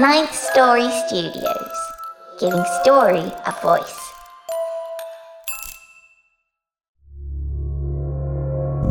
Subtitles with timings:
[0.00, 1.76] Ninth Story Studios,
[2.38, 4.00] giving story a voice.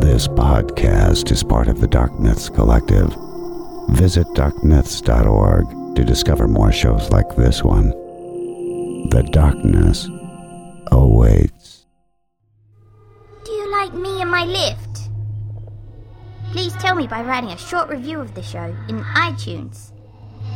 [0.00, 3.08] This podcast is part of the Dark Myths Collective.
[3.88, 7.88] Visit darkmyths.org to discover more shows like this one.
[9.10, 10.08] The darkness
[10.92, 11.86] awaits.
[13.44, 15.10] Do you like me and my lift?
[16.52, 19.90] Please tell me by writing a short review of the show in iTunes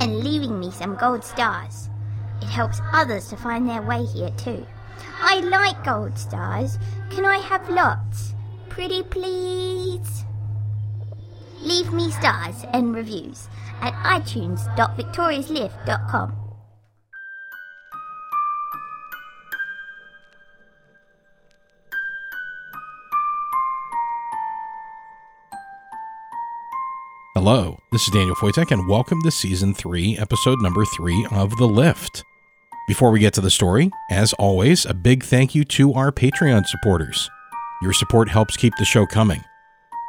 [0.05, 1.89] and leaving me some gold stars.
[2.43, 4.67] It helps others to find their way here too.
[5.19, 6.79] I like gold stars.
[7.11, 8.35] Can I have lots?
[8.69, 10.27] Pretty please?
[11.62, 13.48] Leave me stars and reviews
[13.81, 16.44] at itunes.victoriaslift.com.
[27.37, 31.67] Hello, this is Daniel Foytik, and welcome to Season 3, Episode number 3 of The
[31.67, 32.22] Lift.
[32.86, 36.64] Before we get to the story, as always, a big thank you to our Patreon
[36.64, 37.28] supporters.
[37.83, 39.42] Your support helps keep the show coming.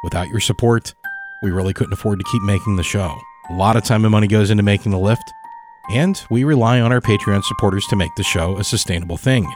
[0.04, 0.94] Without your support,
[1.42, 3.18] we really couldn't afford to keep making the show.
[3.50, 5.32] A lot of time and money goes into making The Lift,
[5.90, 9.52] and we rely on our Patreon supporters to make the show a sustainable thing.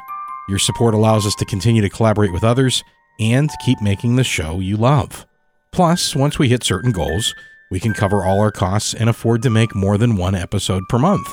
[0.48, 2.82] Your support allows us to continue to collaborate with others
[3.20, 5.24] and keep making the show you love.
[5.70, 7.32] Plus, once we hit certain goals,
[7.70, 10.98] we can cover all our costs and afford to make more than one episode per
[10.98, 11.28] month.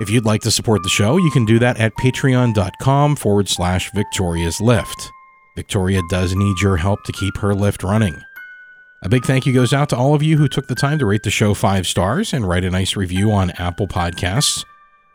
[0.00, 3.90] If you'd like to support the show, you can do that at patreon.com forward slash
[3.92, 5.10] Victoria's Lift.
[5.56, 8.16] Victoria does need your help to keep her lift running.
[9.02, 11.06] A big thank you goes out to all of you who took the time to
[11.06, 14.64] rate the show five stars and write a nice review on Apple Podcasts.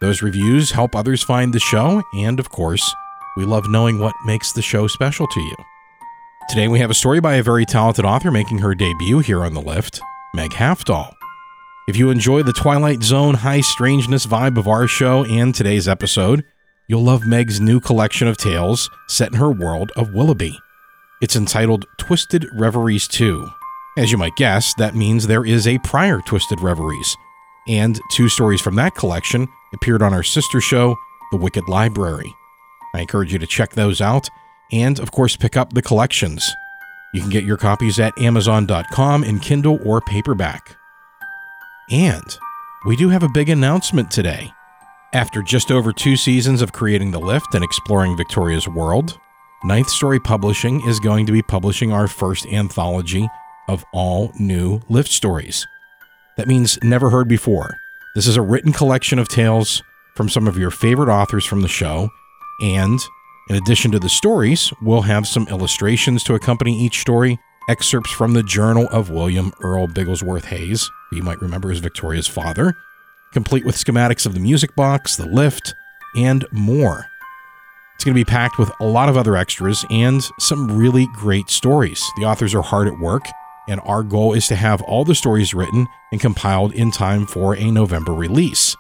[0.02, 2.94] Those reviews help others find the show, and of course,
[3.38, 5.56] we love knowing what makes the show special to you.
[6.50, 9.54] Today we have a story by a very talented author making her debut here on
[9.54, 10.02] the lift.
[10.36, 11.14] Meg Hafdahl.
[11.88, 16.44] If you enjoy the Twilight Zone high strangeness vibe of our show and today's episode,
[16.88, 20.58] you'll love Meg's new collection of tales set in her world of Willoughby.
[21.22, 23.48] It's entitled Twisted Reveries 2.
[23.98, 27.16] As you might guess, that means there is a prior Twisted Reveries,
[27.68, 30.96] and two stories from that collection appeared on our sister show,
[31.32, 32.34] The Wicked Library.
[32.96, 34.30] I encourage you to check those out
[34.72, 36.52] and, of course, pick up the collections.
[37.14, 40.76] You can get your copies at Amazon.com in Kindle or paperback.
[41.92, 42.38] And
[42.86, 44.52] we do have a big announcement today.
[45.14, 49.20] After just over two seasons of creating the lift and exploring Victoria's world,
[49.64, 53.30] Ninth Story Publishing is going to be publishing our first anthology
[53.70, 55.68] of all new lift stories.
[56.36, 57.78] That means never heard before.
[58.16, 59.84] This is a written collection of tales
[60.16, 62.10] from some of your favorite authors from the show,
[62.62, 63.00] and
[63.50, 67.38] in addition to the stories, we'll have some illustrations to accompany each story,
[67.68, 72.28] excerpts from the journal of William Earl Bigglesworth Hayes, who you might remember as Victoria's
[72.28, 72.74] father,
[73.34, 75.74] complete with schematics of the music box, the lift,
[76.16, 77.08] and more.
[77.96, 81.50] It's going to be packed with a lot of other extras and some really great
[81.50, 82.04] stories.
[82.18, 83.26] The authors are hard at work,
[83.68, 87.56] and our goal is to have all the stories written and compiled in time for
[87.56, 88.76] a November release.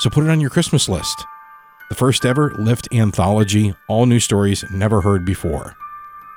[0.00, 1.24] So put it on your Christmas list
[1.92, 5.76] the first ever Lift anthology, all new stories never heard before.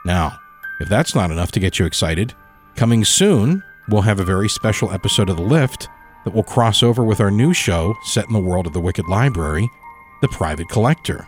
[0.04, 0.38] Now,
[0.82, 2.34] if that's not enough to get you excited,
[2.76, 5.88] coming soon, we'll have a very special episode of The Lift
[6.26, 9.08] that will cross over with our new show set in the world of the Wicked
[9.08, 9.70] Library,
[10.22, 11.26] The Private Collector.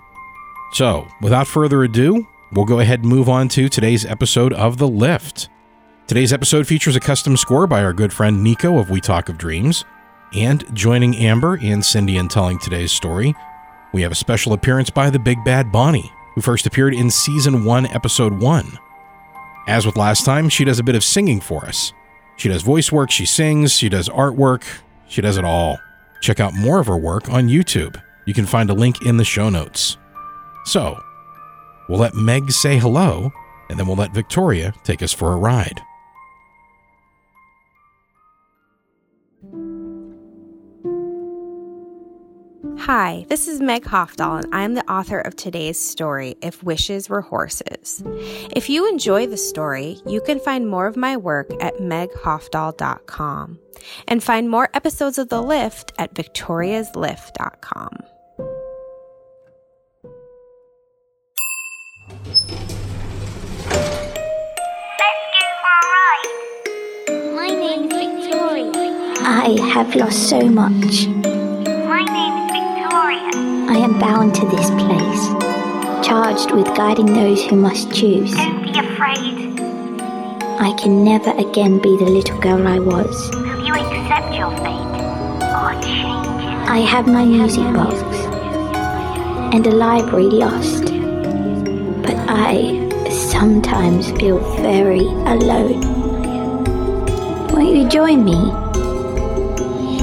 [0.74, 4.90] So, without further ado, we'll go ahead and move on to today's episode of The
[4.90, 5.48] Lift.
[6.08, 9.38] Today's episode features a custom score by our good friend Nico of We Talk of
[9.38, 9.86] Dreams.
[10.34, 13.34] And joining Amber and Cindy in telling today's story
[13.94, 17.64] we have a special appearance by the Big Bad Bonnie, who first appeared in Season
[17.64, 18.80] 1, Episode 1.
[19.68, 21.94] As with last time, she does a bit of singing for us.
[22.38, 24.64] She does voice work, she sings, she does artwork,
[25.08, 25.80] she does it all.
[26.22, 28.02] Check out more of her work on YouTube.
[28.26, 29.98] You can find a link in the show notes.
[30.66, 31.00] So,
[31.88, 33.32] we'll let Meg say hello,
[33.70, 35.82] and then we'll let Victoria take us for a ride.
[42.80, 47.22] Hi, this is Meg Hafdahl, and I'm the author of today's story, If Wishes Were
[47.22, 48.04] Horses.
[48.56, 53.60] If you enjoy the story, you can find more of my work at meghafdahl.com
[54.08, 58.04] and find more episodes of The Lift at victoriaslift.com.
[67.36, 68.72] My name's Victoria.
[69.20, 71.08] I have lost so much.
[73.08, 73.72] My name is Victoria.
[73.72, 78.36] I am bound to this place, charged with guiding those who must choose.
[78.36, 79.62] Don't be afraid.
[80.60, 83.32] I can never again be the little girl I was.
[83.34, 84.88] Will you accept your fate?
[85.56, 86.70] or changes.
[86.70, 87.96] I have my music box
[89.56, 90.88] and a library lost,
[92.04, 95.80] but I sometimes feel very alone.
[97.54, 98.52] Won't you join me?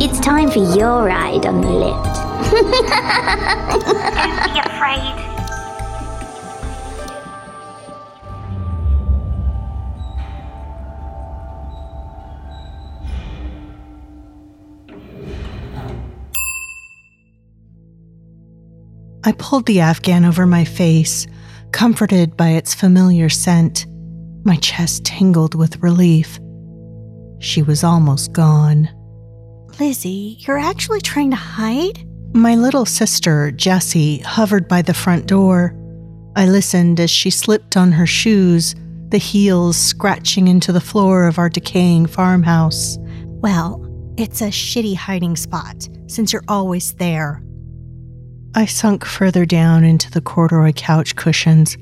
[0.02, 2.13] It's time for your ride on the lift.
[2.50, 2.70] Don't
[4.52, 5.20] be afraid.
[19.26, 21.26] I pulled the Afghan over my face,
[21.72, 23.86] comforted by its familiar scent.
[24.44, 26.38] My chest tingled with relief.
[27.38, 28.90] She was almost gone.
[29.80, 32.06] Lizzie, you're actually trying to hide?
[32.36, 35.72] My little sister, Jessie, hovered by the front door.
[36.34, 38.74] I listened as she slipped on her shoes,
[39.10, 42.98] the heels scratching into the floor of our decaying farmhouse.
[43.00, 43.80] Well,
[44.18, 47.40] it's a shitty hiding spot since you're always there.
[48.56, 51.78] I sunk further down into the corduroy couch cushions,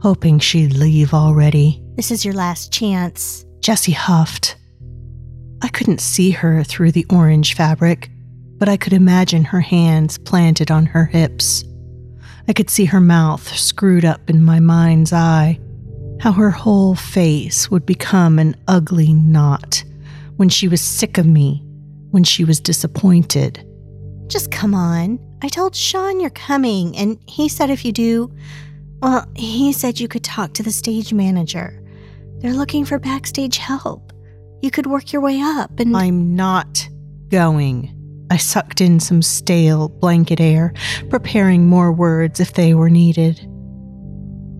[0.00, 1.80] hoping she'd leave already.
[1.94, 3.46] This is your last chance.
[3.60, 4.56] Jessie huffed.
[5.62, 8.10] I couldn't see her through the orange fabric,
[8.58, 11.64] but I could imagine her hands planted on her hips.
[12.46, 15.58] I could see her mouth screwed up in my mind's eye,
[16.20, 19.82] how her whole face would become an ugly knot
[20.36, 21.62] when she was sick of me,
[22.10, 23.66] when she was disappointed.
[24.26, 25.18] Just come on.
[25.42, 28.32] I told Sean you're coming, and he said if you do,
[29.02, 31.82] well, he said you could talk to the stage manager.
[32.38, 34.12] They're looking for backstage help.
[34.62, 35.96] You could work your way up and.
[35.96, 36.88] I'm not
[37.28, 37.94] going.
[38.30, 40.72] I sucked in some stale blanket air,
[41.10, 43.48] preparing more words if they were needed.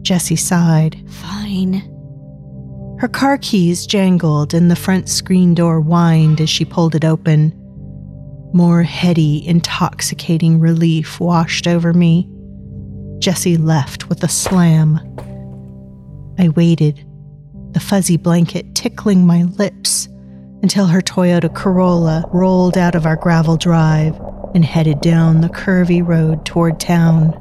[0.02, 1.02] Jessie sighed.
[1.10, 1.90] Fine.
[2.98, 7.52] Her car keys jangled and the front screen door whined as she pulled it open.
[8.52, 12.28] More heady, intoxicating relief washed over me.
[13.18, 15.00] Jessie left with a slam.
[16.38, 17.04] I waited,
[17.72, 20.08] the fuzzy blanket tickling my lips,
[20.64, 24.18] until her Toyota Corolla rolled out of our gravel drive
[24.54, 27.34] and headed down the curvy road toward town.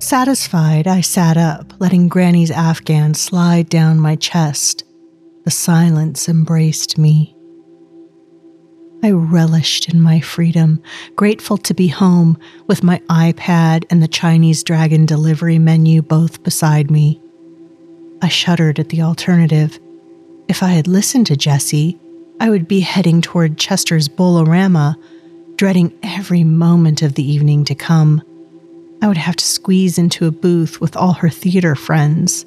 [0.00, 4.84] Satisfied, I sat up, letting Granny's Afghan slide down my chest.
[5.44, 7.36] The silence embraced me.
[9.04, 10.82] I relished in my freedom,
[11.14, 12.38] grateful to be home
[12.68, 17.20] with my iPad and the Chinese Dragon delivery menu both beside me.
[18.22, 19.78] I shuddered at the alternative.
[20.48, 21.98] If I had listened to Jessie,
[22.38, 24.94] I would be heading toward Chester's Bolorama,
[25.56, 28.22] dreading every moment of the evening to come.
[29.02, 32.46] I would have to squeeze into a booth with all her theater friends.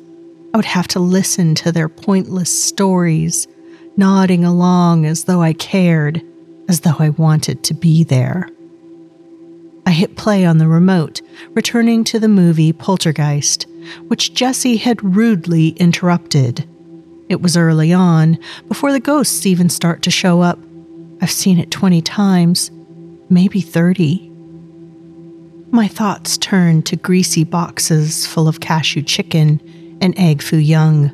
[0.54, 3.48] I would have to listen to their pointless stories,
[3.98, 6.22] nodding along as though I cared,
[6.70, 8.48] as though I wanted to be there.
[9.86, 13.68] I hit play on the remote, returning to the movie Poltergeist,
[14.08, 16.66] which Jessie had rudely interrupted.
[17.30, 20.58] It was early on, before the ghosts even start to show up.
[21.22, 22.72] I've seen it 20 times,
[23.30, 24.28] maybe 30.
[25.72, 29.62] My thoughts turned to greasy boxes full of cashew chicken
[30.02, 31.12] and egg foo young.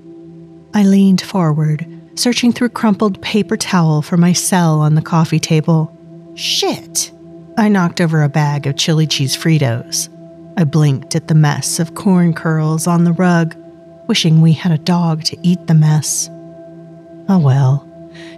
[0.74, 1.86] I leaned forward,
[2.16, 5.92] searching through crumpled paper towel for my cell on the coffee table.
[6.36, 7.12] Shit!
[7.58, 10.10] I knocked over a bag of chili cheese Fritos.
[10.58, 13.56] I blinked at the mess of corn curls on the rug,
[14.08, 16.30] wishing we had a dog to eat the mess.
[17.28, 17.90] Oh well.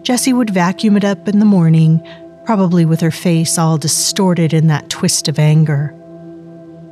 [0.02, 2.02] Jessie would vacuum it up in the morning,
[2.46, 5.94] probably with her face all distorted in that twist of anger.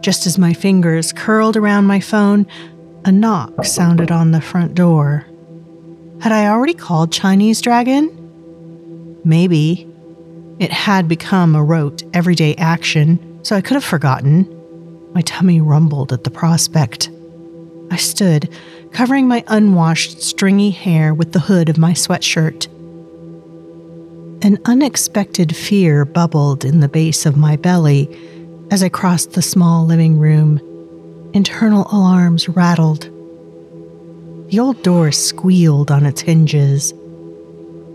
[0.02, 2.46] Just as my fingers curled around my phone,
[3.06, 5.26] a knock sounded on the front door.
[6.22, 8.10] Had I already called Chinese Dragon?
[9.24, 9.88] Maybe.
[10.60, 14.52] It had become a rote, everyday action, so I could have forgotten.
[15.14, 17.10] My tummy rumbled at the prospect.
[17.92, 18.50] I stood,
[18.92, 22.68] covering my unwashed, stringy hair with the hood of my sweatshirt.
[24.44, 28.10] An unexpected fear bubbled in the base of my belly
[28.72, 30.60] as I crossed the small living room,
[31.34, 33.10] internal alarms rattled.
[34.50, 36.94] The old door squealed on its hinges.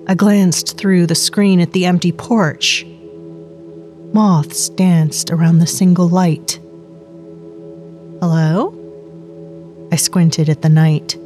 [0.06, 2.84] I glanced through the screen at the empty porch.
[4.12, 6.58] Moths danced around the single light.
[8.20, 8.79] Hello?
[9.92, 11.16] I squinted at the night.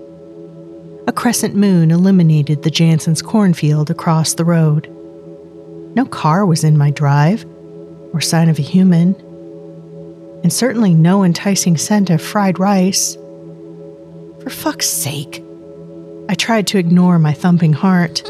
[1.06, 4.88] A crescent moon illuminated the Jansen's cornfield across the road.
[5.94, 7.44] No car was in my drive,
[8.12, 9.14] or sign of a human
[10.44, 13.16] and certainly no enticing scent of fried rice.
[14.42, 15.42] For fuck's sake.
[16.28, 18.22] I tried to ignore my thumping heart.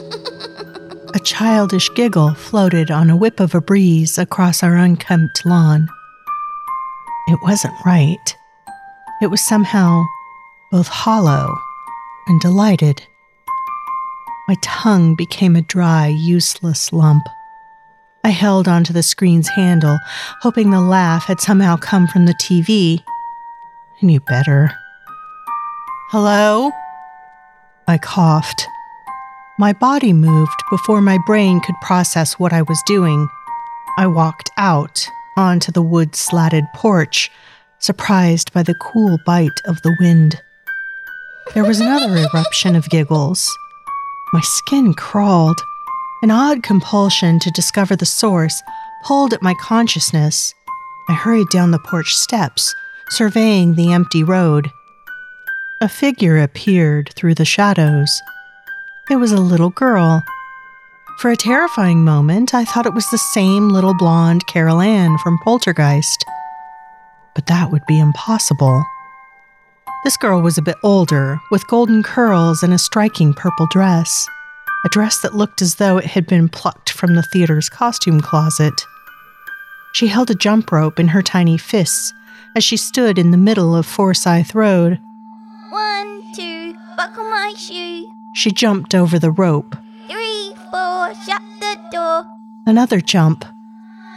[1.13, 5.89] A childish giggle floated on a whip of a breeze across our unkempt lawn.
[7.29, 8.37] It wasn't right.
[9.21, 10.05] It was somehow
[10.75, 11.57] both hollow
[12.27, 13.07] and delighted.
[14.49, 17.23] My tongue became a dry, useless lump.
[18.25, 20.01] I held onto the screen's handle,
[20.43, 23.05] hoping the laugh had somehow come from the TV.
[24.03, 24.73] I knew better.
[26.11, 26.73] Hello?
[27.87, 28.67] I coughed.
[29.61, 33.29] My body moved before my brain could process what I was doing.
[33.97, 37.31] I walked out onto the wood slatted porch,
[37.79, 40.43] surprised by the cool bite of the wind.
[41.53, 43.57] There was another eruption of giggles.
[44.33, 45.61] My skin crawled.
[46.23, 48.61] An odd compulsion to discover the source
[49.05, 50.55] pulled at my consciousness.
[51.09, 52.75] I hurried down the porch steps,
[53.11, 54.71] surveying the empty road.
[55.81, 58.11] A figure appeared through the shadows.
[59.11, 60.25] It was a little girl.
[61.19, 65.39] For a terrifying moment, I thought it was the same little blonde Carol Ann from
[65.45, 66.25] Poltergeist.
[67.35, 68.85] But that would be impossible.
[70.05, 74.29] This girl was a bit older, with golden curls and a striking purple dress.
[74.85, 78.85] A dress that looked as though it had been plucked from the theater's costume closet.
[79.95, 82.13] She held a jump rope in her tiny fists
[82.55, 85.01] as she stood in the middle of Forsyth Road.
[85.71, 88.13] One, two, buckle my shoe.
[88.35, 89.75] She jumped over the rope.
[90.07, 92.27] Three, four, shut the door.
[92.67, 93.47] Another jump.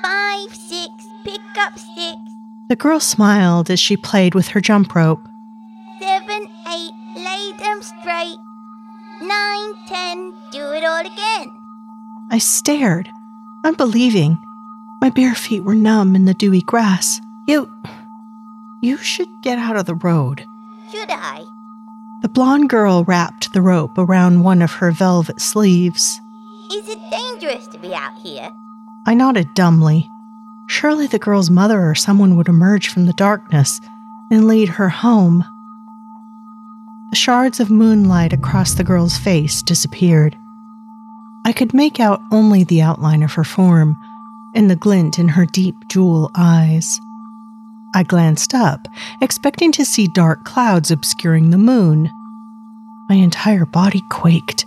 [0.01, 0.89] Five, six,
[1.23, 2.33] pick up sticks.
[2.67, 5.25] The girl smiled as she played with her jump rope.
[5.99, 8.37] Seven, eight, lay them straight.
[9.21, 11.51] Nine, ten, do it all again.
[12.29, 13.09] I stared,
[13.63, 14.37] unbelieving.
[15.01, 17.21] My bare feet were numb in the dewy grass.
[17.47, 17.71] You.
[18.81, 20.45] You should get out of the road.
[20.91, 21.45] Should I?
[22.21, 26.19] The blonde girl wrapped the rope around one of her velvet sleeves.
[26.71, 28.49] Is it dangerous to be out here?
[29.05, 30.09] I nodded dumbly.
[30.67, 33.79] Surely the girl's mother or someone would emerge from the darkness
[34.29, 35.45] and lead her home.
[37.13, 40.37] Shards of moonlight across the girl's face disappeared.
[41.45, 43.97] I could make out only the outline of her form
[44.53, 46.99] and the glint in her deep jewel eyes.
[47.95, 48.87] I glanced up,
[49.21, 52.09] expecting to see dark clouds obscuring the moon.
[53.09, 54.65] My entire body quaked.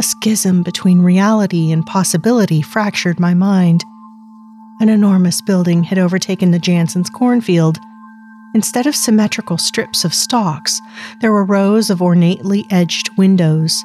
[0.00, 3.84] A schism between reality and possibility fractured my mind.
[4.80, 7.78] An enormous building had overtaken the Jansen's cornfield.
[8.54, 10.80] Instead of symmetrical strips of stalks,
[11.20, 13.84] there were rows of ornately edged windows.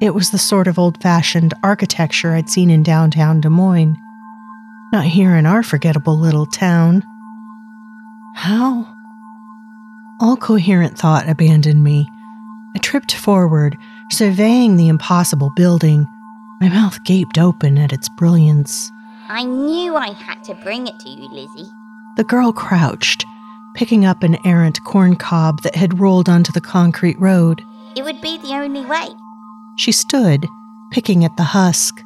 [0.00, 3.96] It was the sort of old fashioned architecture I'd seen in downtown Des Moines.
[4.92, 7.02] Not here in our forgettable little town.
[8.34, 8.86] How?
[10.20, 12.08] All coherent thought abandoned me.
[12.74, 13.76] I tripped forward,
[14.10, 16.06] surveying the impossible building.
[16.60, 18.90] My mouth gaped open at its brilliance.
[19.28, 21.70] I knew I had to bring it to you, Lizzie.
[22.16, 23.24] The girl crouched,
[23.74, 27.62] picking up an errant corn cob that had rolled onto the concrete road.
[27.96, 29.08] It would be the only way.
[29.76, 30.46] She stood,
[30.90, 32.02] picking at the husk.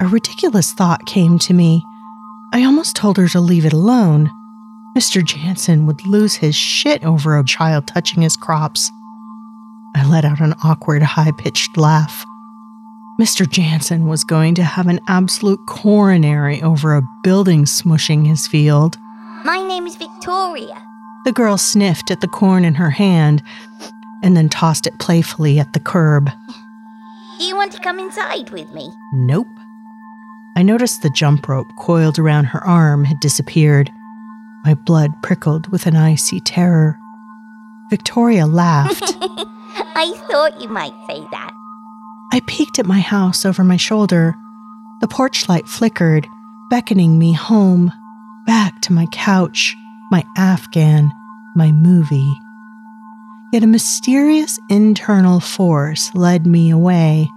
[0.00, 1.84] A ridiculous thought came to me.
[2.52, 4.30] I almost told her to leave it alone.
[4.96, 5.24] Mr.
[5.24, 8.90] Jansen would lose his shit over a child touching his crops.
[9.96, 12.24] I let out an awkward, high pitched laugh.
[13.20, 13.48] Mr.
[13.48, 18.98] Jansen was going to have an absolute coronary over a building smushing his field.
[19.44, 20.82] My name is Victoria.
[21.26, 23.42] The girl sniffed at the corn in her hand
[24.22, 26.30] and then tossed it playfully at the curb.
[27.38, 28.90] Do you want to come inside with me?
[29.12, 29.46] Nope.
[30.56, 33.90] I noticed the jump rope coiled around her arm had disappeared.
[34.64, 36.98] My blood prickled with an icy terror.
[37.90, 39.14] Victoria laughed.
[39.20, 41.52] I thought you might say that.
[42.32, 44.34] I peeked at my house over my shoulder.
[45.02, 46.26] The porch light flickered,
[46.70, 47.92] beckoning me home,
[48.46, 49.76] back to my couch,
[50.10, 51.10] my Afghan,
[51.54, 52.34] my movie.
[53.52, 57.28] Yet a mysterious internal force led me away.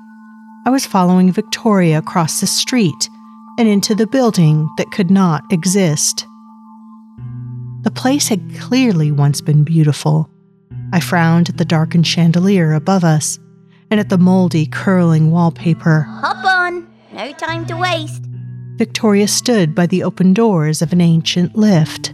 [0.65, 3.09] I was following Victoria across the street
[3.57, 6.25] and into the building that could not exist.
[7.83, 10.29] The place had clearly once been beautiful.
[10.91, 13.39] I frowned at the darkened chandelier above us
[13.89, 16.01] and at the moldy, curling wallpaper.
[16.01, 16.87] Hop on.
[17.13, 18.26] No time to waste.
[18.77, 22.13] Victoria stood by the open doors of an ancient lift.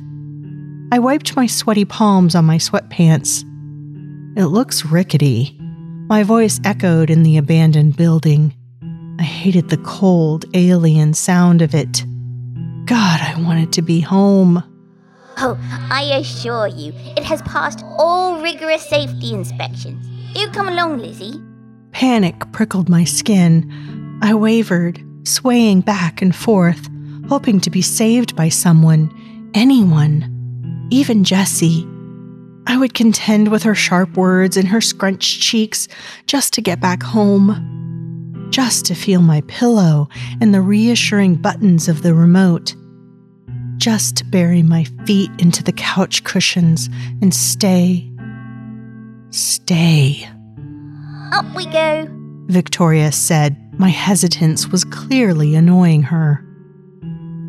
[0.94, 3.44] I wiped my sweaty palms on my sweatpants.
[4.38, 5.58] It looks rickety.
[6.08, 8.54] My voice echoed in the abandoned building.
[9.20, 12.06] I hated the cold, alien sound of it.
[12.86, 14.64] God, I wanted to be home.
[15.38, 15.58] Oh,
[15.92, 20.08] I assure you, it has passed all rigorous safety inspections.
[20.34, 21.42] Do come along, Lizzie.
[21.92, 24.20] Panic prickled my skin.
[24.22, 26.90] I wavered, swaying back and forth,
[27.30, 29.12] hoping to be saved by someone,
[29.54, 31.88] anyone, even Jessie.
[32.68, 35.88] I would contend with her sharp words and her scrunched cheeks
[36.28, 40.08] just to get back home, just to feel my pillow
[40.40, 42.76] and the reassuring buttons of the remote,
[43.78, 46.90] just to bury my feet into the couch cushions
[47.22, 48.10] and stay,
[49.32, 50.28] stay.
[51.34, 52.08] Up we go.
[52.48, 53.63] Victoria said.
[53.78, 56.46] My hesitance was clearly annoying her.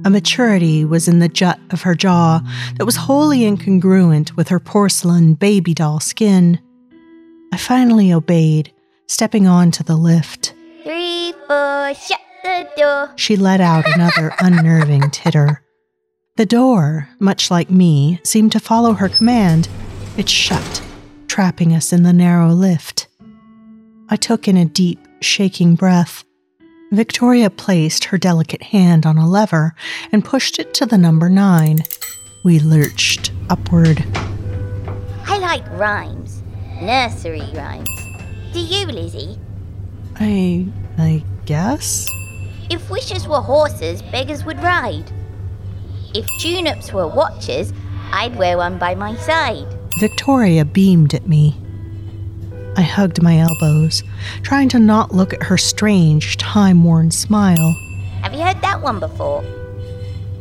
[0.06, 2.40] A maturity was in the jut of her jaw
[2.76, 6.60] that was wholly incongruent with her porcelain baby doll skin.
[7.52, 8.72] I finally obeyed,
[9.06, 10.54] stepping onto the lift.
[10.82, 13.12] Three, four, shut the door.
[13.16, 15.62] She let out another unnerving titter.
[16.36, 19.68] The door, much like me, seemed to follow her command.
[20.16, 20.82] It shut,
[21.28, 23.08] trapping us in the narrow lift.
[24.08, 26.24] I took in a deep, shaking breath.
[26.92, 29.74] Victoria placed her delicate hand on a lever
[30.12, 31.78] and pushed it to the number nine.
[32.44, 34.04] We lurched upward.
[35.26, 36.42] I like rhymes.
[36.80, 37.88] Nursery rhymes.
[38.52, 39.38] Do you, Lizzie?
[40.16, 40.66] I.
[40.96, 42.06] I guess?
[42.70, 45.10] If wishes were horses, beggars would ride.
[46.14, 47.72] If tune-ups were watches,
[48.12, 49.66] I'd wear one by my side.
[49.98, 51.56] Victoria beamed at me.
[52.76, 54.02] I hugged my elbows,
[54.42, 57.72] trying to not look at her strange, time worn smile.
[58.22, 59.44] Have you heard that one before?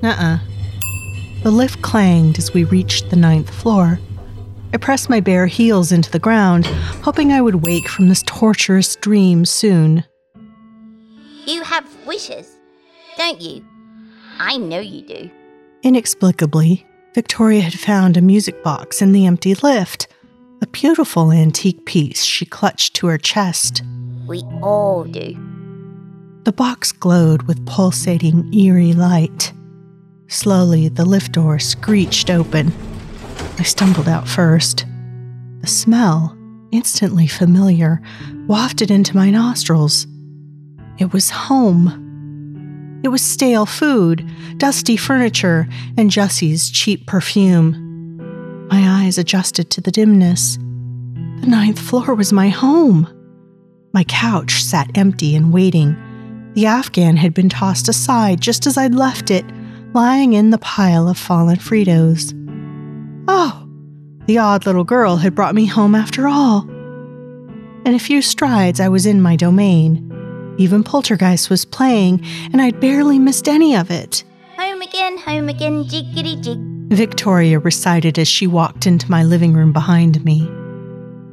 [0.01, 0.37] Uh uh
[1.43, 3.99] The lift clanged as we reached the ninth floor.
[4.73, 6.65] I pressed my bare heels into the ground,
[7.03, 10.03] hoping I would wake from this torturous dream soon.
[11.45, 12.57] You have wishes,
[13.17, 13.63] don't you?
[14.39, 15.29] I know you do.
[15.83, 20.07] Inexplicably, Victoria had found a music box in the empty lift,
[20.63, 23.81] a beautiful antique piece she clutched to her chest.
[24.25, 25.33] We all do.
[26.45, 29.51] The box glowed with pulsating, eerie light.
[30.29, 32.71] Slowly, the lift door screeched open.
[33.59, 34.85] I stumbled out first.
[35.59, 36.37] The smell,
[36.71, 38.01] instantly familiar,
[38.47, 40.07] wafted into my nostrils.
[40.97, 43.01] It was home.
[43.03, 47.82] It was stale food, dusty furniture, and Jessie's cheap perfume.
[48.69, 50.57] My eyes adjusted to the dimness.
[51.41, 53.07] The ninth floor was my home.
[53.93, 55.95] My couch sat empty and waiting.
[56.53, 59.45] The Afghan had been tossed aside just as I'd left it,
[59.93, 62.33] lying in the pile of fallen Fritos.
[63.27, 63.67] Oh,
[64.25, 66.61] the odd little girl had brought me home after all.
[67.85, 70.09] In a few strides, I was in my domain.
[70.57, 74.23] Even Poltergeist was playing, and I'd barely missed any of it.
[74.57, 76.72] Home again, home again, jiggity jig.
[76.89, 80.47] Victoria recited as she walked into my living room behind me.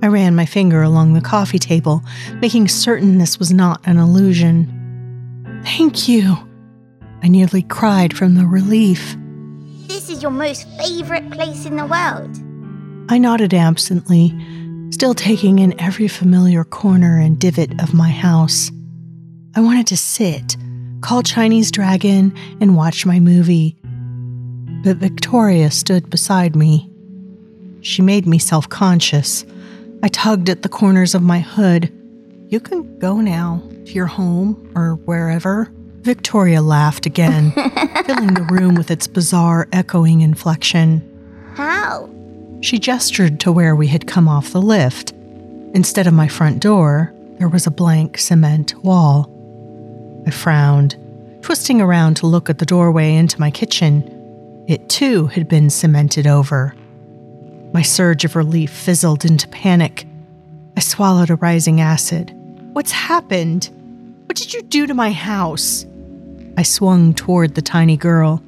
[0.02, 2.02] I ran my finger along the coffee table,
[2.40, 5.60] making certain this was not an illusion.
[5.64, 6.36] Thank you.
[7.22, 9.14] I nearly cried from the relief.
[9.86, 12.30] This is your most favorite place in the world.
[13.10, 14.34] I nodded absently,
[14.90, 18.70] still taking in every familiar corner and divot of my house.
[19.54, 20.56] I wanted to sit,
[21.02, 23.76] call Chinese Dragon, and watch my movie.
[24.82, 26.90] But Victoria stood beside me.
[27.82, 29.44] She made me self conscious.
[30.02, 31.92] I tugged at the corners of my hood.
[32.48, 35.70] You can go now to your home or wherever.
[36.00, 37.50] Victoria laughed again,
[38.06, 41.06] filling the room with its bizarre, echoing inflection.
[41.54, 42.08] How?
[42.62, 45.12] She gestured to where we had come off the lift.
[45.74, 49.30] Instead of my front door, there was a blank cement wall.
[50.26, 50.96] I frowned,
[51.42, 54.19] twisting around to look at the doorway into my kitchen.
[54.70, 56.76] It too had been cemented over.
[57.74, 60.06] My surge of relief fizzled into panic.
[60.76, 62.30] I swallowed a rising acid.
[62.72, 63.68] What's happened?
[64.26, 65.84] What did you do to my house?
[66.56, 68.44] I swung toward the tiny girl.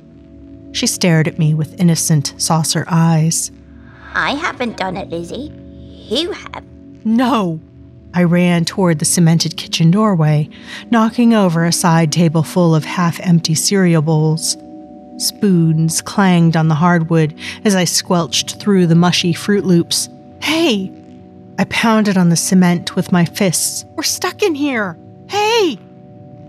[0.71, 3.51] She stared at me with innocent, saucer eyes.
[4.15, 5.51] I haven't done it, Lizzie.
[6.09, 6.65] You have.
[7.05, 7.59] No!
[8.15, 10.49] I ran toward the cemented kitchen doorway,
[10.89, 14.57] knocking over a side table full of half empty cereal bowls.
[15.23, 20.09] Spoons clanged on the hardwood as I squelched through the mushy Froot Loops.
[20.43, 20.93] Hey!
[21.59, 23.85] I pounded on the cement with my fists.
[23.97, 24.99] We're stuck in here!
[25.29, 25.79] Hey!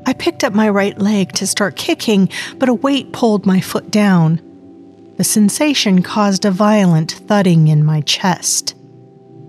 [0.05, 3.89] I picked up my right leg to start kicking, but a weight pulled my foot
[3.91, 4.41] down.
[5.17, 8.75] The sensation caused a violent thudding in my chest.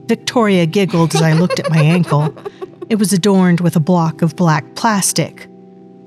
[0.06, 2.34] Victoria giggled as I looked at my ankle.
[2.90, 5.48] It was adorned with a block of black plastic.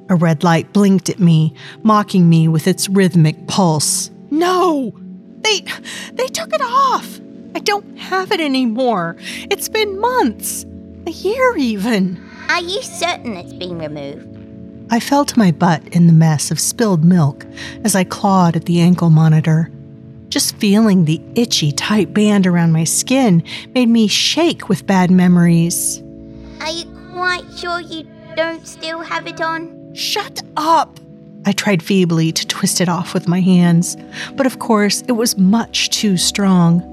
[0.10, 4.10] A red light blinked at me, mocking me with its rhythmic pulse.
[4.32, 4.94] No!
[5.42, 5.62] They
[6.14, 7.20] they took it off.
[7.56, 9.18] I don't have it anymore.
[9.20, 10.66] It's been months.
[11.06, 12.24] A year even.
[12.50, 14.28] Are you certain it's been removed?
[14.90, 17.46] I fell to my butt in the mess of spilled milk
[17.84, 19.70] as I clawed at the ankle monitor.
[20.30, 23.44] Just feeling the itchy, tight band around my skin
[23.74, 26.02] made me shake with bad memories.
[26.62, 29.77] Are you quite sure you don't still have it on?
[29.98, 31.00] Shut up!
[31.48, 33.98] I tried feebly to twist it off with my hands,
[34.36, 36.84] but of course it was much too strong.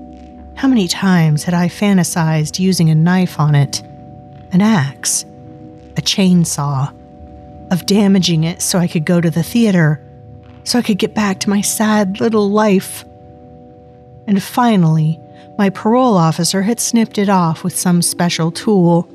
[0.56, 3.82] How many times had I fantasized using a knife on it?
[4.52, 5.24] An axe?
[5.98, 6.94] A chainsaw?
[7.70, 10.00] of damaging it so I could go to the theater,
[10.64, 13.04] so I could get back to my sad little life.
[14.26, 15.20] And finally,
[15.58, 19.06] my parole officer had snipped it off with some special tool.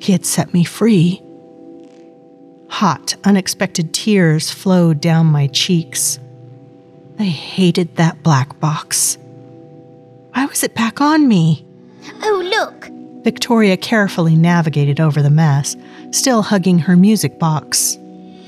[0.00, 1.22] He had set me free.
[2.70, 6.18] Hot, unexpected tears flowed down my cheeks.
[7.18, 9.18] I hated that black box.
[10.32, 11.66] Why was it back on me?
[12.22, 12.88] Oh, look!
[13.24, 15.76] Victoria carefully navigated over the mess,
[16.12, 17.98] still hugging her music box.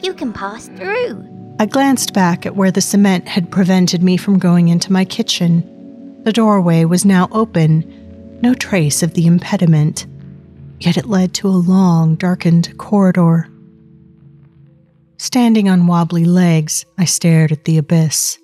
[0.03, 1.29] You can pass through.
[1.59, 6.23] I glanced back at where the cement had prevented me from going into my kitchen.
[6.25, 10.07] The doorway was now open, no trace of the impediment,
[10.81, 13.49] yet it led to a long, darkened corridor.
[15.33, 18.39] Standing on wobbly legs, I stared at the abyss.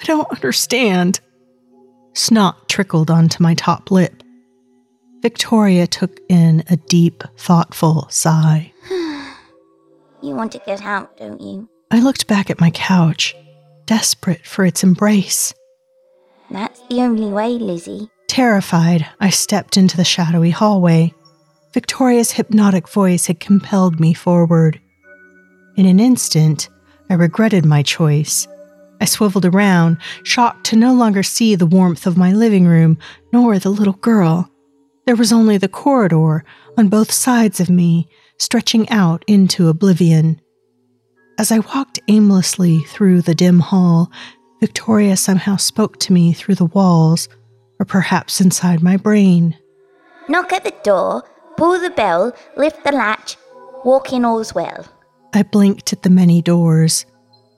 [0.00, 1.20] I don't understand.
[2.12, 4.24] Snot trickled onto my top lip.
[5.22, 8.72] Victoria took in a deep, thoughtful sigh.
[8.90, 11.68] you want to get out, don't you?
[11.92, 13.36] I looked back at my couch,
[13.84, 15.54] desperate for its embrace.
[16.50, 18.10] That's the only way, Lizzie.
[18.26, 21.14] Terrified, I stepped into the shadowy hallway.
[21.72, 24.80] Victoria's hypnotic voice had compelled me forward.
[25.76, 26.70] In an instant,
[27.10, 28.48] I regretted my choice.
[28.98, 32.96] I swiveled around, shocked to no longer see the warmth of my living room,
[33.30, 34.50] nor the little girl.
[35.04, 36.44] There was only the corridor
[36.78, 38.08] on both sides of me,
[38.38, 40.40] stretching out into oblivion.
[41.38, 44.10] As I walked aimlessly through the dim hall,
[44.60, 47.28] Victoria somehow spoke to me through the walls,
[47.78, 49.54] or perhaps inside my brain.
[50.26, 51.22] Knock at the door,
[51.58, 53.36] pull the bell, lift the latch,
[53.84, 54.86] walk in all's well.
[55.36, 57.04] I blinked at the many doors.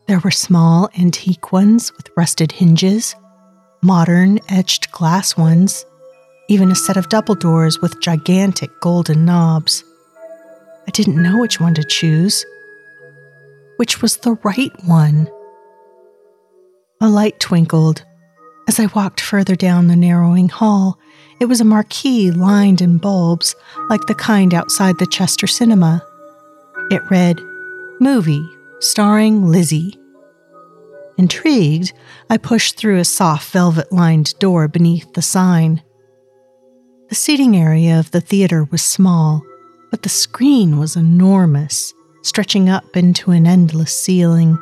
[0.08, 3.14] There were small antique ones with rusted hinges,
[3.82, 5.86] modern etched glass ones,
[6.48, 9.84] even a set of double doors with gigantic golden knobs.
[10.88, 12.44] I didn't know which one to choose.
[13.76, 15.30] Which was the right one?
[17.00, 18.04] A light twinkled.
[18.66, 20.98] As I walked further down the narrowing hall,
[21.38, 23.54] it was a marquee lined in bulbs
[23.88, 26.04] like the kind outside the Chester Cinema.
[26.90, 27.40] It read,
[28.00, 29.98] Movie, starring Lizzie.
[31.16, 31.92] Intrigued,
[32.30, 35.82] I pushed through a soft velvet lined door beneath the sign.
[37.08, 39.42] The seating area of the theater was small,
[39.90, 44.56] but the screen was enormous, stretching up into an endless ceiling.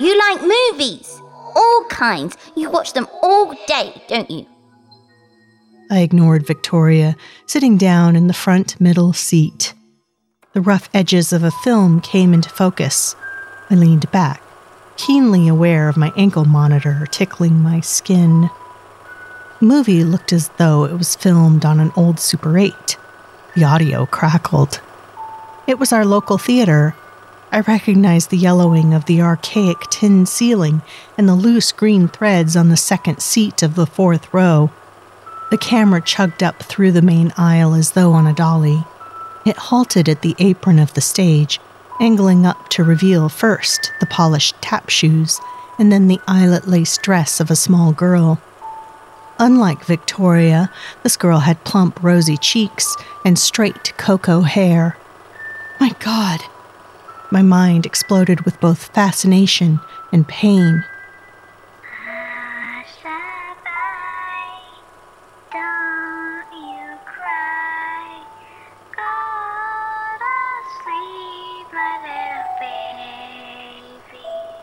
[0.00, 1.20] You like movies?
[1.54, 2.36] All kinds.
[2.56, 4.44] You watch them all day, don't you?
[5.90, 9.67] I ignored Victoria, sitting down in the front middle seat.
[10.54, 13.14] The rough edges of a film came into focus.
[13.68, 14.40] I leaned back,
[14.96, 18.48] keenly aware of my ankle monitor tickling my skin.
[19.60, 22.96] The movie looked as though it was filmed on an old Super 8.
[23.56, 24.80] The audio crackled.
[25.66, 26.96] It was our local theater.
[27.52, 30.80] I recognized the yellowing of the archaic tin ceiling
[31.18, 34.70] and the loose green threads on the second seat of the fourth row.
[35.50, 38.84] The camera chugged up through the main aisle as though on a dolly.
[39.48, 41.58] It halted at the apron of the stage,
[42.02, 45.40] angling up to reveal first the polished tap shoes
[45.78, 48.42] and then the eyelet lace dress of a small girl.
[49.38, 50.70] Unlike Victoria,
[51.02, 54.98] this girl had plump, rosy cheeks and straight cocoa hair.
[55.80, 56.40] My God!
[57.30, 59.80] My mind exploded with both fascination
[60.12, 60.84] and pain.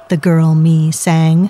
[0.07, 1.49] The girl me sang.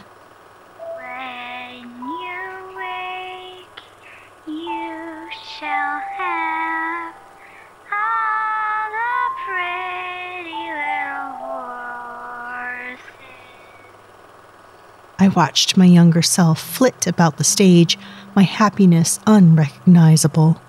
[15.18, 17.98] I watched my younger self flit about the stage,
[18.36, 20.62] my happiness unrecognizable.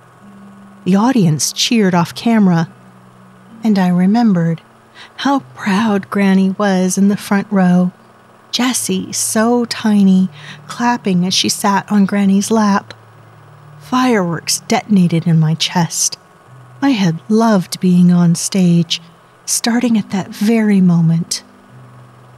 [0.85, 2.69] The audience cheered off camera,
[3.63, 4.63] and I remembered
[5.17, 7.93] how proud Granny was in the front row.
[8.51, 10.29] Jessie, so tiny,
[10.67, 12.95] clapping as she sat on Granny's lap.
[13.81, 16.19] Fireworks detonated in my chest.
[16.81, 19.01] I had loved being on stage,
[19.45, 21.43] starting at that very moment.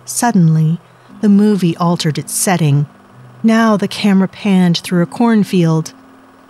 [0.05, 0.81] Suddenly,
[1.21, 2.87] the movie altered its setting.
[3.43, 5.93] Now the camera panned through a cornfield.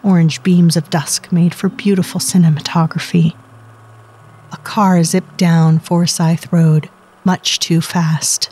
[0.03, 3.35] Orange beams of dusk made for beautiful cinematography.
[4.53, 6.89] A car zipped down Forsyth Road,
[7.25, 8.51] much too fast.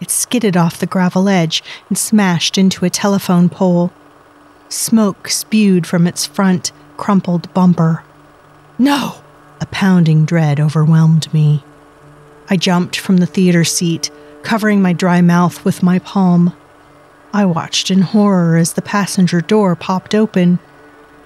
[0.00, 3.92] It skidded off the gravel edge and smashed into a telephone pole.
[4.68, 8.04] Smoke spewed from its front, crumpled bumper.
[8.78, 9.22] No!
[9.60, 11.64] A pounding dread overwhelmed me.
[12.48, 14.10] I jumped from the theater seat,
[14.42, 16.54] covering my dry mouth with my palm.
[17.32, 20.58] I watched in horror as the passenger door popped open.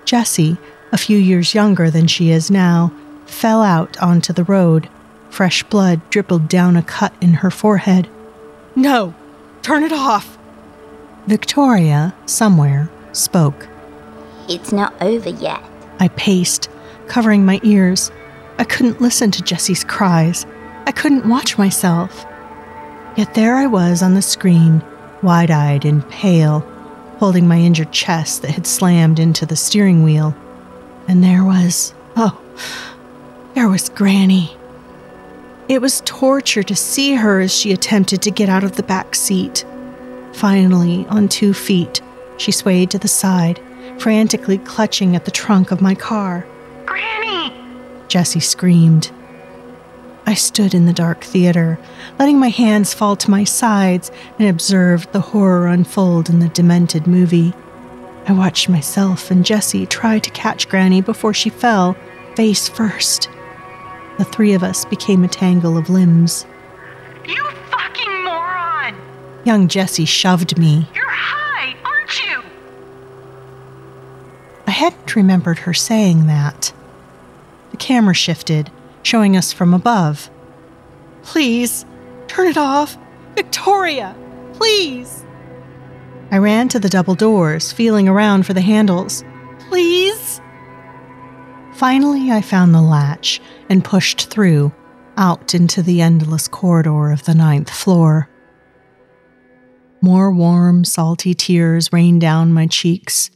[0.04, 0.56] Jessie,
[0.92, 2.92] a few years younger than she is now,
[3.32, 4.88] fell out onto the road.
[5.30, 8.08] Fresh blood dribbled down a cut in her forehead.
[8.76, 9.14] No!
[9.62, 10.38] Turn it off!
[11.26, 13.68] Victoria, somewhere, spoke.
[14.48, 15.62] It's not over yet.
[16.00, 16.68] I paced,
[17.06, 18.10] covering my ears.
[18.58, 20.46] I couldn't listen to Jessie's cries.
[20.86, 22.26] I couldn't watch myself.
[23.16, 24.82] Yet there I was on the screen,
[25.22, 26.60] wide eyed and pale,
[27.18, 30.34] holding my injured chest that had slammed into the steering wheel.
[31.06, 32.40] And there was, oh,
[33.54, 34.56] there was Granny.
[35.68, 39.14] It was torture to see her as she attempted to get out of the back
[39.14, 39.64] seat.
[40.32, 42.00] Finally, on two feet,
[42.38, 43.60] she swayed to the side,
[43.98, 46.46] frantically clutching at the trunk of my car.
[46.86, 47.54] Granny!
[48.08, 49.10] Jessie screamed.
[50.26, 51.78] I stood in the dark theater,
[52.18, 57.06] letting my hands fall to my sides, and observed the horror unfold in the demented
[57.06, 57.52] movie.
[58.26, 61.96] I watched myself and Jessie try to catch Granny before she fell,
[62.36, 63.28] face first.
[64.22, 66.46] The three of us became a tangle of limbs.
[67.26, 68.94] You fucking moron!
[69.42, 70.86] Young Jessie shoved me.
[70.94, 72.40] You're high, aren't you?
[74.68, 76.72] I hadn't remembered her saying that.
[77.72, 78.70] The camera shifted,
[79.02, 80.30] showing us from above.
[81.24, 81.84] Please,
[82.28, 82.96] turn it off.
[83.34, 84.14] Victoria,
[84.52, 85.24] please.
[86.30, 89.24] I ran to the double doors, feeling around for the handles.
[89.68, 90.40] Please?
[91.72, 93.40] Finally, I found the latch
[93.72, 94.70] and pushed through,
[95.16, 98.28] out into the endless corridor of the ninth floor.
[100.02, 103.30] More warm, salty tears rained down my cheeks.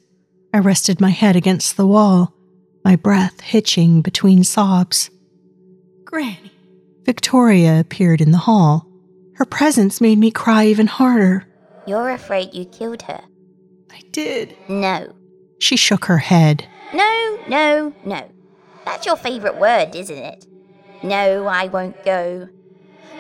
[0.53, 2.35] I rested my head against the wall,
[2.85, 5.11] my breath hitching between sobs.
[6.05, 6.53] Granny.
[7.05, 8.87] Victoria appeared in the hall.
[9.37, 11.46] Her presence made me cry even harder.
[11.87, 13.22] You're afraid you killed her.
[13.90, 14.55] I did.
[14.68, 15.14] No.
[15.61, 16.66] She shook her head.
[16.92, 18.29] No, no, no.
[18.87, 20.46] That's your favourite word, isn't it?
[21.03, 22.49] No, I won't go.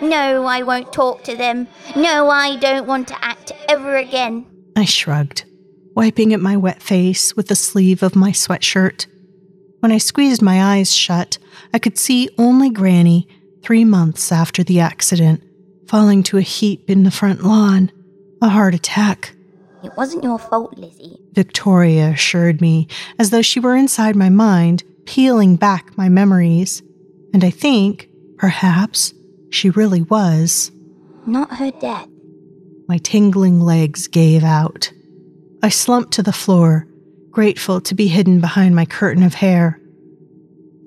[0.00, 1.68] No, I won't talk to them.
[1.96, 4.46] No, I don't want to act ever again.
[4.76, 5.44] I shrugged,
[5.94, 9.06] wiping at my wet face with the sleeve of my sweatshirt.
[9.80, 11.38] When I squeezed my eyes shut,
[11.74, 13.28] I could see only Granny,
[13.62, 15.42] three months after the accident,
[15.88, 17.90] falling to a heap in the front lawn.
[18.42, 19.34] A heart attack.
[19.82, 21.18] It wasn't your fault, Lizzie.
[21.32, 22.86] Victoria assured me,
[23.18, 26.82] as though she were inside my mind, peeling back my memories.
[27.32, 29.14] And I think, perhaps,
[29.50, 30.70] she really was.
[31.26, 32.08] Not her death.
[32.88, 34.92] My tingling legs gave out.
[35.62, 36.86] I slumped to the floor,
[37.30, 39.80] grateful to be hidden behind my curtain of hair.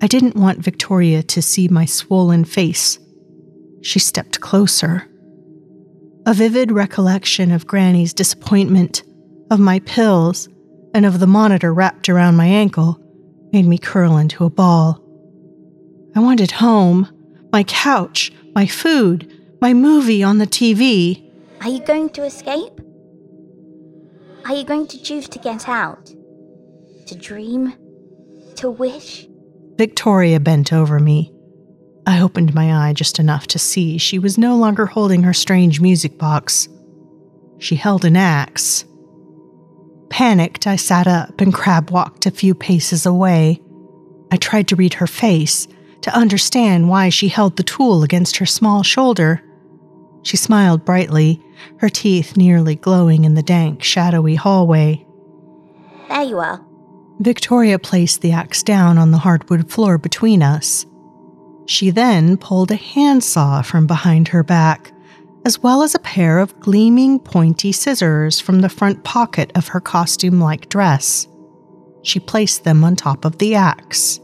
[0.02, 2.98] I didn't want Victoria to see my swollen face.
[3.82, 5.06] She stepped closer.
[6.26, 9.02] A vivid recollection of Granny's disappointment,
[9.50, 10.48] of my pills,
[10.94, 12.99] and of the monitor wrapped around my ankle
[13.52, 15.02] made me curl into a ball.
[16.14, 17.08] I wanted home,
[17.52, 21.30] my couch, my food, my movie on the TV.
[21.60, 22.80] Are you going to escape?
[24.46, 26.06] Are you going to choose to get out?
[27.06, 27.74] To dream?
[28.56, 29.26] To wish?
[29.76, 31.32] Victoria bent over me.
[32.06, 35.80] I opened my eye just enough to see she was no longer holding her strange
[35.80, 36.68] music box.
[37.58, 38.84] She held an axe.
[40.10, 43.60] Panicked, I sat up and crab walked a few paces away.
[44.30, 45.66] I tried to read her face,
[46.02, 49.42] to understand why she held the tool against her small shoulder.
[50.22, 51.42] She smiled brightly,
[51.78, 55.06] her teeth nearly glowing in the dank, shadowy hallway.
[56.08, 56.64] There you are.
[57.20, 60.86] Victoria placed the axe down on the hardwood floor between us.
[61.66, 64.92] She then pulled a handsaw from behind her back,
[65.44, 69.80] as well as a pair of gleaming, pointy scissors from the front pocket of her
[69.80, 71.26] costume like dress.
[72.02, 74.20] She placed them on top of the axe.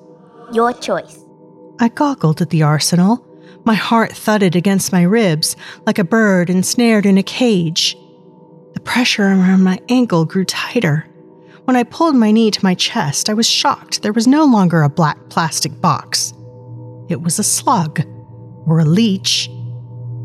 [0.53, 1.21] Your choice.
[1.79, 3.25] I goggled at the arsenal.
[3.65, 7.97] My heart thudded against my ribs like a bird ensnared in a cage.
[8.75, 11.07] The pressure around my ankle grew tighter.
[11.65, 14.83] When I pulled my knee to my chest, I was shocked there was no longer
[14.83, 16.33] a black plastic box.
[17.09, 18.03] It was a slug,
[18.67, 19.51] or a leech.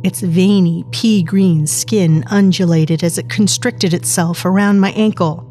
[0.03, 5.47] Its veiny, pea green skin undulated as it constricted itself around my ankle.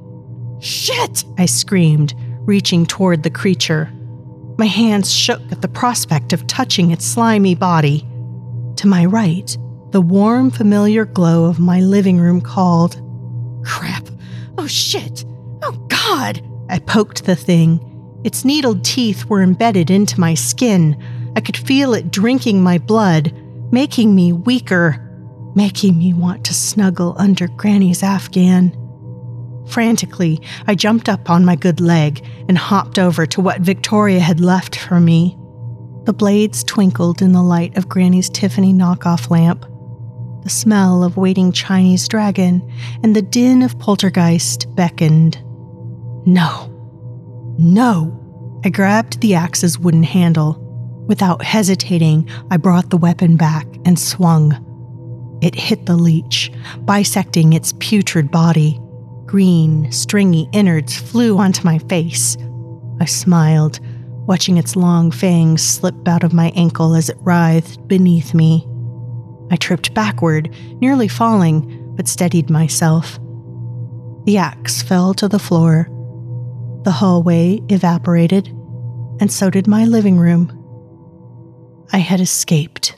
[0.60, 1.24] Shit!
[1.38, 3.92] I screamed, reaching toward the creature.
[4.58, 8.06] My hands shook at the prospect of touching its slimy body.
[8.76, 9.56] To my right,
[9.90, 13.00] the warm, familiar glow of my living room called.
[13.64, 14.08] Crap!
[14.58, 15.24] Oh shit!
[15.62, 16.42] Oh god!
[16.68, 17.80] I poked the thing.
[18.24, 21.02] Its needled teeth were embedded into my skin.
[21.36, 23.32] I could feel it drinking my blood,
[23.70, 25.06] making me weaker,
[25.54, 28.76] making me want to snuggle under Granny's Afghan.
[29.68, 34.40] Frantically, I jumped up on my good leg and hopped over to what Victoria had
[34.40, 35.36] left for me.
[36.04, 39.64] The blades twinkled in the light of Granny's Tiffany knockoff lamp.
[40.42, 42.68] The smell of waiting Chinese dragon
[43.02, 45.36] and the din of poltergeist beckoned.
[46.26, 46.66] No.
[47.58, 48.16] No.
[48.64, 50.59] I grabbed the axe's wooden handle.
[51.10, 54.52] Without hesitating, I brought the weapon back and swung.
[55.42, 56.52] It hit the leech,
[56.84, 58.80] bisecting its putrid body.
[59.26, 62.36] Green, stringy innards flew onto my face.
[63.00, 63.80] I smiled,
[64.28, 68.64] watching its long fangs slip out of my ankle as it writhed beneath me.
[69.50, 73.18] I tripped backward, nearly falling, but steadied myself.
[74.26, 75.88] The axe fell to the floor.
[76.84, 78.46] The hallway evaporated,
[79.18, 80.56] and so did my living room.
[81.92, 82.94] I had escaped.